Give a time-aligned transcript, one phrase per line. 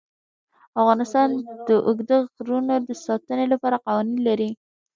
[0.81, 1.29] افغانستان
[1.67, 4.49] د اوږده غرونه د ساتنې لپاره قوانین لري.